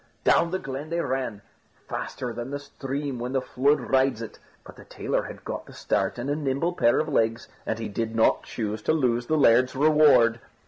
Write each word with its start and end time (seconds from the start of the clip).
Down 0.23 0.49
the 0.49 0.57
glen 0.57 0.89
they 0.89 0.99
ran, 0.99 1.43
faster 1.87 2.33
than 2.33 2.49
the 2.49 2.57
stream 2.57 3.19
when 3.19 3.33
the 3.33 3.39
flood 3.41 3.79
rides 3.79 4.19
it; 4.19 4.39
but 4.65 4.75
the 4.75 4.83
tailor 4.83 5.21
had 5.25 5.45
got 5.45 5.67
the 5.67 5.73
start 5.73 6.17
and 6.17 6.27
a 6.27 6.35
nimble 6.35 6.73
pair 6.73 6.99
of 6.99 7.07
legs, 7.07 7.47
and 7.67 7.77
he 7.77 7.87
did 7.87 8.15
not 8.15 8.41
choose 8.41 8.81
to 8.81 8.93
lose 8.93 9.27
the 9.27 9.37
laird's 9.37 9.75
reward. 9.75 10.39